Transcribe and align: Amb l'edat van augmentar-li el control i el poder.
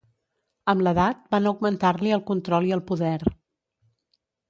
Amb 0.73 0.83
l'edat 0.87 1.19
van 1.35 1.51
augmentar-li 1.51 2.17
el 2.19 2.25
control 2.33 2.69
i 2.73 2.77
el 2.81 2.85
poder. 2.91 3.17